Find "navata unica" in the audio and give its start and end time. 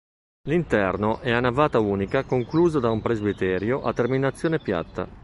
1.39-2.23